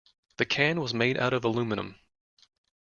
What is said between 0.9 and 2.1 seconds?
made out of aluminium.